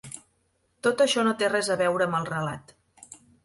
Tot 0.87 1.03
això 1.05 1.27
no 1.29 1.35
té 1.43 1.51
res 1.55 1.71
a 1.77 1.79
veure 1.85 2.07
amb 2.11 2.21
el 2.23 2.29
relat. 2.33 2.77